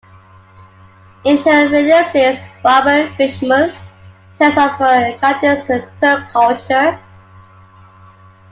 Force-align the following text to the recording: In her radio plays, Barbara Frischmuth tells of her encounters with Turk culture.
In 1.25 1.37
her 1.37 1.69
radio 1.69 2.01
plays, 2.09 2.39
Barbara 2.63 3.07
Frischmuth 3.13 3.79
tells 4.39 4.57
of 4.57 4.71
her 4.79 5.05
encounters 5.11 5.67
with 5.67 5.85
Turk 5.99 6.27
culture. 6.29 6.99